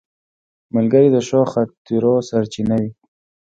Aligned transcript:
ملګری 0.75 1.07
د 1.11 1.17
ښو 1.27 1.41
خاطرو 1.53 2.13
سرچینه 2.29 2.75
وي 2.81 2.91